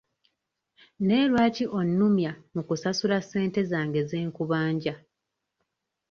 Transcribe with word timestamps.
Naye 1.05 1.25
lwaki 1.31 1.65
onnumya 1.79 2.31
mu 2.53 2.61
kunsasula 2.67 3.17
ssente 3.21 3.59
zange 3.71 4.01
ze 4.09 4.17
nkubanja? 4.27 4.93